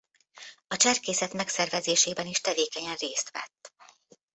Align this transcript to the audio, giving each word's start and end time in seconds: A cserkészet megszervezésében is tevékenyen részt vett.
A 0.67 0.75
cserkészet 0.75 1.33
megszervezésében 1.33 2.25
is 2.27 2.41
tevékenyen 2.41 2.95
részt 2.95 3.31
vett. 3.31 3.73